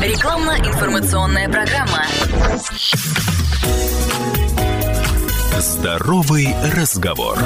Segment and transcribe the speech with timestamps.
[0.00, 2.06] Рекламно-информационная программа.
[5.58, 7.38] Здоровый разговор.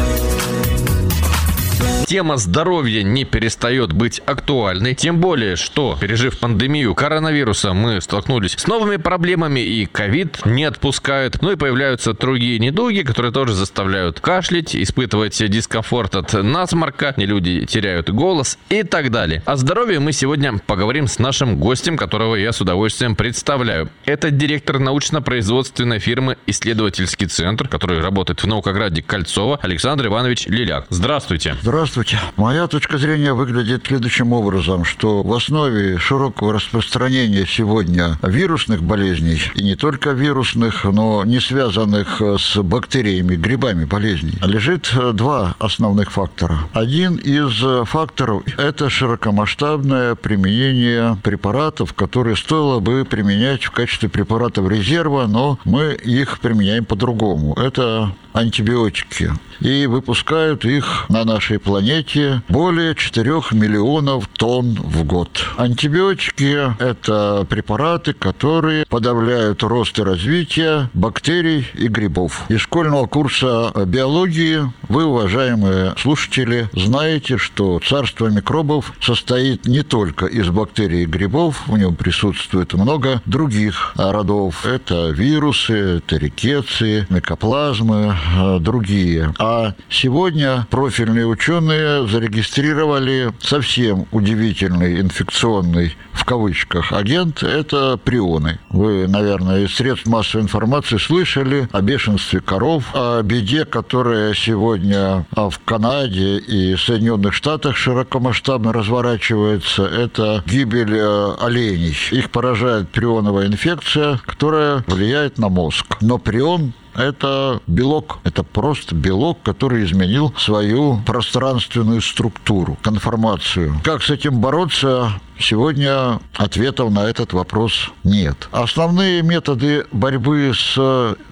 [2.07, 8.67] Тема здоровья не перестает быть актуальной, тем более, что, пережив пандемию коронавируса, мы столкнулись с
[8.67, 11.41] новыми проблемами, и ковид не отпускает.
[11.41, 17.65] Ну и появляются другие недуги, которые тоже заставляют кашлять, испытывать дискомфорт от насморка, и люди
[17.65, 19.43] теряют голос и так далее.
[19.47, 23.89] О здоровье мы сегодня поговорим с нашим гостем, которого я с удовольствием представляю.
[24.05, 30.87] Это директор научно-производственной фирмы «Исследовательский центр», который работает в Наукограде Кольцово, Александр Иванович Лиляк.
[30.91, 31.57] Здравствуйте.
[31.63, 31.94] Здравствуйте.
[32.37, 39.63] Моя точка зрения выглядит следующим образом, что в основе широкого распространения сегодня вирусных болезней, и
[39.63, 46.61] не только вирусных, но не связанных с бактериями, грибами болезней, лежит два основных фактора.
[46.73, 55.27] Один из факторов– это широкомасштабное применение препаратов, которые стоило бы применять в качестве препаратов резерва,
[55.27, 57.55] но мы их применяем по-другому.
[57.55, 59.33] Это антибиотики.
[59.61, 65.47] И выпускают их на нашей планете более 4 миллионов тонн в год.
[65.57, 72.43] Антибиотики– это препараты, которые подавляют рост и развитие бактерий и грибов.
[72.49, 80.49] Из школьного курса биологии вы, уважаемые слушатели, знаете, что царство микробов состоит не только из
[80.49, 84.67] бактерий и грибов, в нем присутствует много других родов.
[84.67, 88.17] Это вирусы, это рикеции, микоплазмы,
[88.61, 89.35] другие.
[89.39, 98.59] А сегодня профильные ученые зарегистрировали совсем удивительный инфекционный в кавычках агент– это прионы.
[98.71, 105.51] Вы, наверное, из средств массовой информации слышали о бешенстве коров, о беде, которая сегодня а,
[105.51, 109.85] в Канаде и Соединенных Штатах широкомасштабно разворачивается.
[109.85, 111.95] Это гибель э, оленей.
[112.11, 115.99] Их поражает прионовая инфекция, которая влияет на мозг.
[116.01, 118.19] Но прион это белок.
[118.25, 123.81] Это просто белок, который изменил свою пространственную структуру, конформацию.
[123.83, 125.13] Как с этим бороться?
[125.39, 128.49] Сегодня ответов на этот вопрос нет.
[128.53, 130.77] Основные методы борьбы с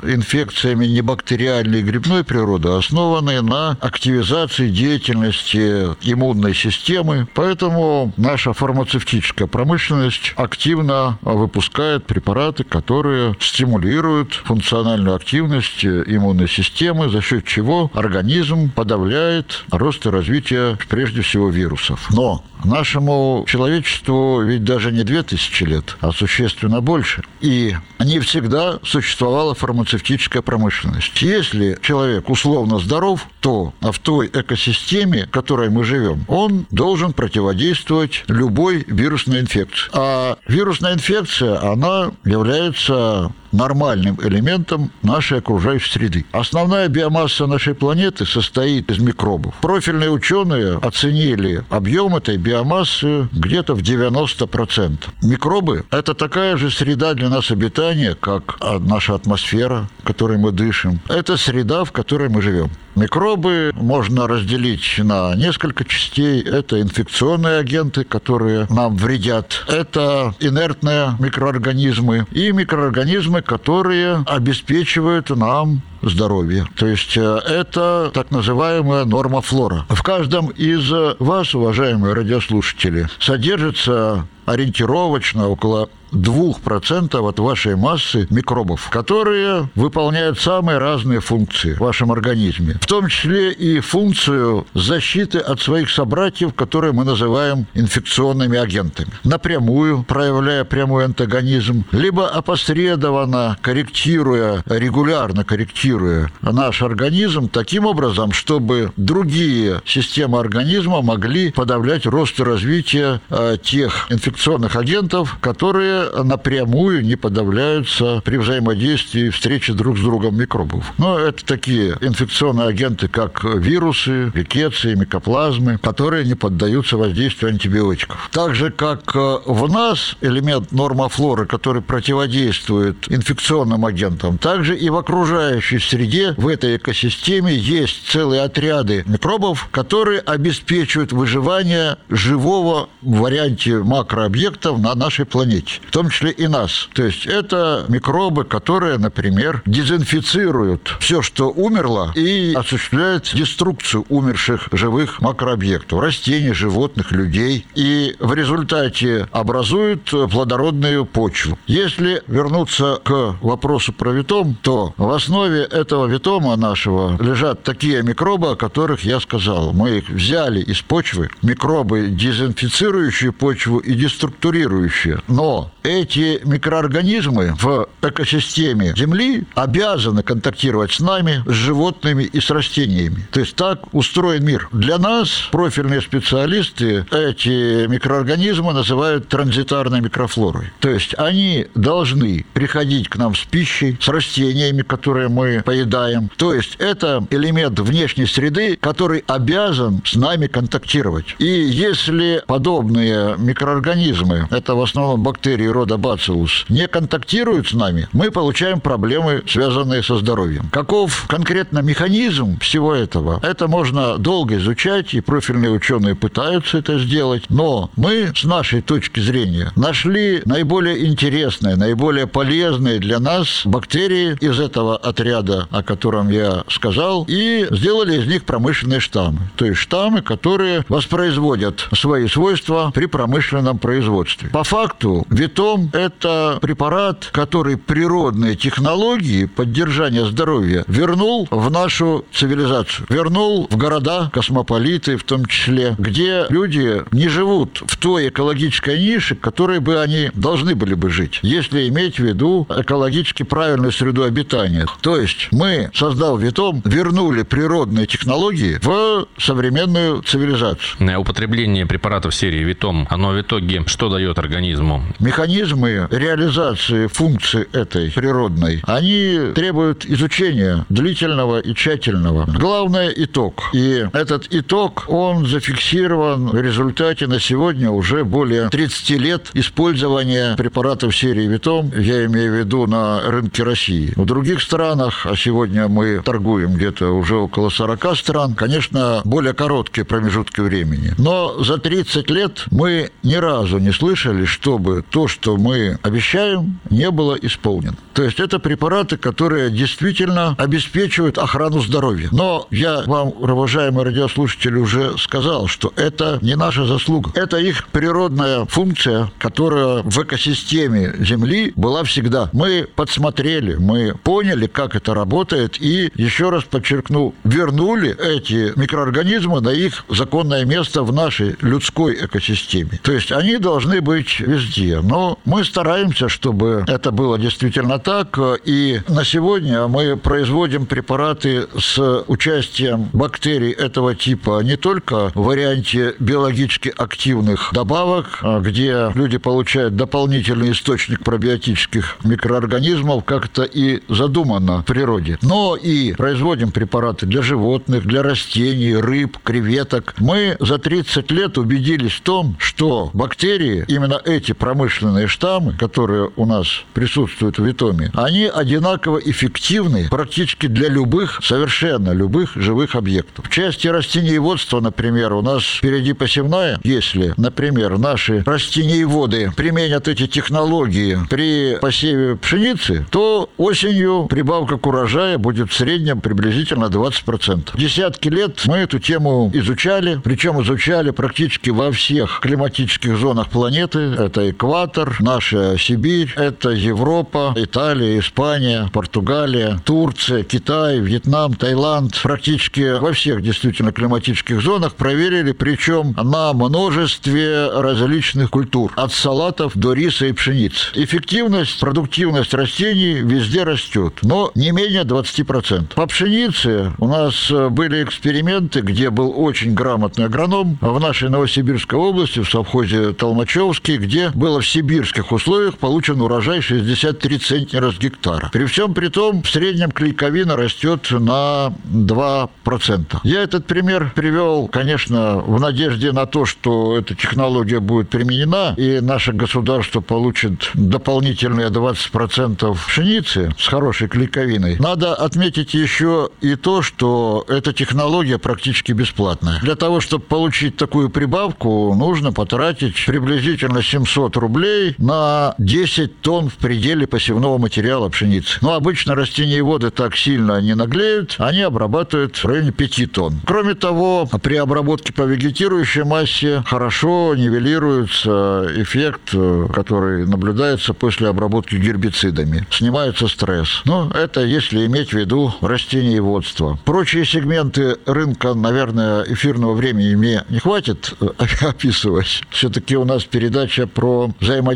[0.03, 10.35] инфекциями небактериальной и грибной природы основаны на активизации деятельности иммунной системы, поэтому наша фармацевтическая промышленность
[10.37, 20.05] активно выпускает препараты, которые стимулируют функциональную активность иммунной системы, за счет чего организм подавляет рост
[20.07, 22.09] и развитие прежде всего вирусов.
[22.11, 27.23] Но нашему человечеству ведь даже не две тысячи лет, а существенно больше.
[27.41, 31.21] И не всегда существовала фармацевтическая промышленность.
[31.23, 38.25] Если человек условно здоров, то в той экосистеме, в которой мы живем, он должен противодействовать
[38.29, 39.91] любой вирусной инфекции.
[39.93, 46.27] А вирусная инфекция, она является нормальным элементом нашей окружающей среды.
[46.33, 49.55] Основная биомасса нашей планеты состоит из микробов.
[49.61, 54.99] Профильные ученые оценили объем этой биомассы где-то в 90%.
[55.23, 61.01] Микробы– это такая же среда для нас обитания, как наша атмосфера, которой мы дышим.
[61.09, 62.71] Это среда, в которой мы живем.
[62.95, 66.43] Микробы можно разделить на несколько частей.
[66.43, 69.65] Это инфекционные агенты, которые нам вредят.
[69.67, 76.67] Это инертные микроорганизмы и микроорганизмы, которые обеспечивают нам здоровье.
[76.77, 79.85] То есть э, это так называемая норма флора.
[79.89, 89.69] В каждом из вас, уважаемые радиослушатели, содержится ориентировочно около 2% от вашей массы микробов, которые
[89.75, 95.91] выполняют самые разные функции в вашем организме, в том числе и функцию защиты от своих
[95.91, 99.11] собратьев, которые мы называем инфекционными агентами.
[99.25, 109.81] Напрямую, проявляя прямой антагонизм, либо опосредованно корректируя, регулярно корректируя наш организм таким образом, чтобы другие
[109.85, 118.21] системы организма могли подавлять рост и развитие э, тех инфекционных агентов, которые напрямую не подавляются
[118.25, 120.93] при взаимодействии встречи друг с другом микробов.
[120.99, 128.29] Но это такие инфекционные агенты, как вирусы, рикеции, микоплазмы, которые не поддаются воздействию антибиотиков.
[128.33, 134.97] Так же, как э, в нас элемент нормофлоры, который противодействует инфекционным агентам, также и в
[134.97, 143.79] окружающей среде, в этой экосистеме есть целые отряды микробов, которые обеспечивают выживание живого в варианте
[143.79, 145.81] макрообъектов на нашей планете.
[145.93, 146.89] В том числе и нас.
[146.95, 155.21] То есть это микробы, которые, например, дезинфицируют все, что умерло, и осуществляют деструкцию умерших живых
[155.21, 161.59] макрообъектов, растений, животных, людей, и в результате образуют плодородную почву.
[161.67, 168.53] Если вернуться к вопросу про витом, то в основе этого витома нашего лежат такие микробы,
[168.53, 169.75] о которых я сказал.
[169.75, 175.21] Мы их взяли из почвы, микробы, дезинфицирующие почву и деструктурирующие.
[175.29, 183.27] Но эти микроорганизмы в экосистеме Земли обязаны контактировать с нами, с животными и с растениями.
[183.31, 184.69] То есть так устроен мир.
[184.73, 190.73] Для нас профильные специалисты эти микроорганизмы называют транзитарной микрофлорой.
[190.81, 196.31] То есть они должны приходить к нам с пищей, с растениями, которые мы поедаем.
[196.37, 201.35] То есть это элемент внешней среды, который обязан с нами контактировать.
[201.39, 208.31] И если подобные микроорганизмы, это в основном бактерии рода бациллус, не контактируют с нами, мы
[208.31, 210.69] получаем проблемы, связанные со здоровьем.
[210.71, 213.41] Каков конкретно механизм всего этого?
[213.43, 219.21] Это можно долго изучать, и профильные ученые пытаются это сделать, но мы, с нашей точки
[219.21, 226.65] зрения, нашли наиболее интересные, наиболее полезные для нас бактерии из этого отряда, о котором я
[226.69, 229.41] сказал, и сделали из них промышленные штаммы.
[229.57, 234.49] То есть штаммы, которые воспроизводят свои свойства при промышленном производстве.
[234.51, 235.27] По факту,
[235.63, 243.07] витом– это препарат, который природные технологии поддержания здоровья вернул в нашу цивилизацию.
[243.09, 249.37] Вернул в города, космополиты в том числе, где люди не живут в той экологической нише,
[249.37, 254.25] в которой бы они должны были бы жить, если иметь в виду экологически правильную среду
[254.25, 254.87] обитания.
[255.01, 261.21] То есть мы, создав Витом, вернули природные технологии в современную цивилизацию.
[261.21, 265.05] Употребление препаратов серии Витом, оно в итоге что дает организму?
[265.53, 272.47] Механизмы реализации функции этой природной, они требуют изучения длительного и тщательного.
[272.59, 273.65] Главное– итог.
[273.75, 281.15] И этот итог, он зафиксирован в результате на сегодня уже более 30 лет использования препаратов
[281.15, 284.15] серии Витом, я имею в виду на рынке России.
[284.17, 290.07] В других странах, а сегодня мы торгуем где-то уже около 40 стран, конечно, более короткие
[290.07, 291.13] промежутки времени.
[291.19, 297.11] Но за 30 лет мы ни разу не слышали, чтобы то, что мы обещаем, не
[297.11, 297.97] было исполнено.
[298.13, 302.29] То есть это препараты, которые действительно обеспечивают охрану здоровья.
[302.33, 307.31] Но я вам, уважаемые радиослушатели, уже сказал, что это не наша заслуга.
[307.35, 312.51] Это их природная функция, которая в экосистеме Земли была всегда.
[312.53, 319.71] Мы подсмотрели, мы поняли, как это работает, и, еще раз подчеркну, вернули эти микроорганизмы на
[319.71, 323.01] их законное место в нашей людской экосистеме.
[323.03, 325.01] То есть они должны быть везде.
[325.01, 328.39] Но мы стараемся, чтобы это было действительно так.
[328.65, 336.15] И на сегодня мы производим препараты с участием бактерий этого типа не только в варианте
[336.19, 344.83] биологически активных добавок, а где люди получают дополнительный источник пробиотических микроорганизмов, как это и задумано
[344.83, 350.15] в природе, но и производим препараты для животных, для растений, рыб, креветок.
[350.19, 356.47] Мы за 30 лет убедились в том, что бактерии, именно эти промышленные штаммы, которые у
[356.47, 363.47] нас присутствуют в Витоме, они одинаково эффективны практически для любых, совершенно любых живых объектов.
[363.47, 366.79] В части растениеводства, например, у нас впереди посевная.
[366.85, 375.39] Если, например, наши растениеводы применят эти технологии при посеве пшеницы, то осенью прибавка к урожаю
[375.39, 377.71] будет в среднем приблизительно 20%.
[377.79, 383.99] Десятки лет мы эту тему изучали, причем изучали практически во всех климатических зонах планеты.
[383.99, 392.21] Это экватор, наша Сибирь, это Европа, Италия, Испания, Португалия, Турция, Китай, Вьетнам, Таиланд.
[392.23, 399.93] Практически во всех действительно климатических зонах проверили, причем на множестве различных культур, от салатов до
[399.93, 400.89] риса и пшеницы.
[400.95, 405.95] Эффективность, продуктивность растений везде растет, но не менее 20%.
[405.95, 412.41] По пшенице у нас были эксперименты, где был очень грамотный агроном в нашей Новосибирской области,
[412.41, 418.51] в совхозе Толмачевский, где было в сибирских условиях получен урожай 63 центнера с гектара.
[418.53, 423.21] При всем при том, в среднем клейковина растет на 2%.
[423.25, 429.01] Я этот пример привел, конечно, в надежде на то, что эта технология будет применена, и
[429.01, 434.77] наше государство получит дополнительные 20% пшеницы с хорошей клейковиной.
[434.79, 439.59] Надо отметить еще и то, что эта технология практически бесплатная.
[439.61, 446.49] Для того, чтобы получить такую прибавку, нужно потратить приблизительно 700 рублей рублей на 10 тонн
[446.49, 448.59] в пределе посевного материала пшеницы.
[448.61, 453.41] Но обычно растениеводы так сильно не наглеют, они обрабатывают в районе 5 тонн.
[453.47, 459.35] Кроме того, при обработке по вегетирующей массе хорошо нивелируется эффект,
[459.73, 462.67] который наблюдается после обработки гербицидами.
[462.71, 463.83] Снимается стресс.
[463.85, 466.79] Но это если иметь в виду растениеводство.
[466.85, 471.29] Прочие сегменты рынка, наверное, эфирного времени мне не хватит э,
[471.67, 472.43] описывать.
[472.51, 474.72] Все-таки у нас передача про взаимодействие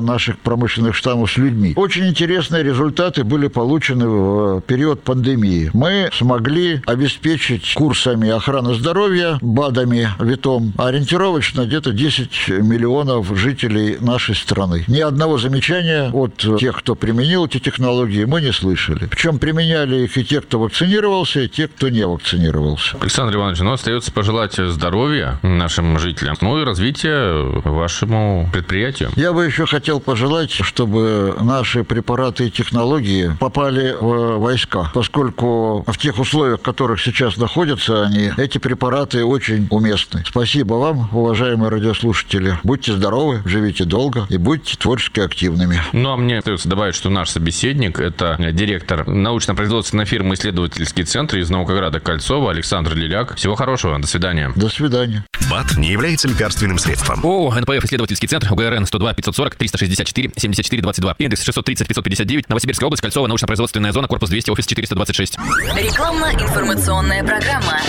[0.00, 1.72] наших промышленных штаммов с людьми.
[1.76, 5.70] Очень интересные результаты были получены в период пандемии.
[5.74, 14.84] Мы смогли обеспечить курсами охраны здоровья, БАДами, ВИТом, ориентировочно где-то 10 миллионов жителей нашей страны.
[14.88, 19.06] Ни одного замечания от тех, кто применил эти технологии, мы не слышали.
[19.06, 22.96] Причем применяли их и те, кто вакцинировался, и те, кто не вакцинировался.
[23.00, 27.32] Александр Иванович, ну, остается пожелать здоровья нашим жителям, ну и развития
[27.64, 29.10] вашему предприятию.
[29.16, 35.98] Я бы еще хотел пожелать, чтобы наши препараты и технологии попали в войска, поскольку в
[35.98, 40.24] тех условиях, в которых сейчас находятся они, эти препараты очень уместны.
[40.26, 42.58] Спасибо вам, уважаемые радиослушатели.
[42.62, 45.80] Будьте здоровы, живите долго и будьте творчески активными.
[45.92, 51.50] Ну, а мне остается добавить, что наш собеседник– это директор научно-производственной фирмы «Исследовательский центр» из
[51.50, 53.36] Наукограда Кольцова Александр Лиляк.
[53.36, 53.98] Всего хорошего.
[53.98, 54.52] До свидания.
[54.56, 55.24] До свидания.
[55.50, 57.20] БАД не является лекарственным средством.
[57.24, 61.16] ООО «НПФ Исследовательский центр» УГРН 102 540 364 74 22.
[61.18, 62.48] Индекс 630 559.
[62.48, 63.02] Новосибирская область.
[63.02, 63.26] Кольцово.
[63.26, 64.08] Научно-производственная зона.
[64.08, 64.50] Корпус 200.
[64.50, 65.36] Офис 426.
[65.76, 67.80] Рекламно-информационная программа.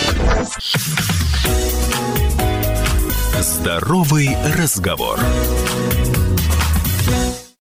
[3.40, 5.18] Здоровый разговор.